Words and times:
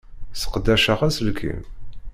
Sseqdaceɣ 0.33 0.99
aselkim. 1.07 1.61